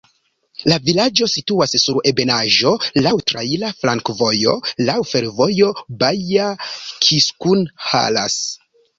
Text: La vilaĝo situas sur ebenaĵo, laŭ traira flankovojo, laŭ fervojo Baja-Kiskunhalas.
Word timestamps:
La 0.71 0.77
vilaĝo 0.85 1.25
situas 1.31 1.73
sur 1.81 1.97
ebenaĵo, 2.11 2.71
laŭ 3.07 3.11
traira 3.31 3.69
flankovojo, 3.81 4.55
laŭ 4.87 4.95
fervojo 5.11 5.69
Baja-Kiskunhalas. 6.05 8.39